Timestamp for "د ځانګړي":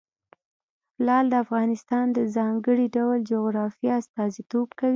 2.17-2.85